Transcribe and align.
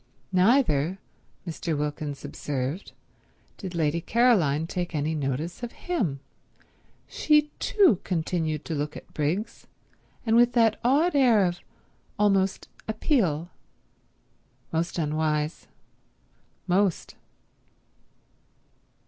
Neither, 0.33 0.97
Mr. 1.47 1.77
Wilkins 1.77 2.25
observed, 2.25 2.93
did 3.59 3.75
Lady 3.75 4.01
Caroline 4.01 4.65
take 4.65 4.95
any 4.95 5.13
notice 5.13 5.61
of 5.61 5.73
him; 5.73 6.21
she 7.07 7.51
too 7.59 7.99
continued 8.03 8.65
to 8.65 8.73
look 8.73 8.97
at 8.97 9.13
Briggs, 9.13 9.67
and 10.25 10.35
with 10.35 10.53
that 10.53 10.79
odd 10.83 11.15
air 11.15 11.45
of 11.45 11.59
almost 12.17 12.67
appeal. 12.87 13.49
Most 14.71 14.97
unwise. 14.97 15.67
Most. 16.65 17.13